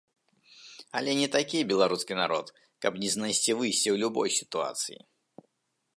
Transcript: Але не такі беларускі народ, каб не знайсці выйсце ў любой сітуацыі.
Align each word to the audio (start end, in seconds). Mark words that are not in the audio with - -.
Але 1.01 1.11
не 1.19 1.27
такі 1.35 1.61
беларускі 1.73 2.17
народ, 2.21 2.47
каб 2.85 2.93
не 3.03 3.09
знайсці 3.17 3.51
выйсце 3.61 3.89
ў 3.93 4.05
любой 4.05 4.29
сітуацыі. 4.41 4.99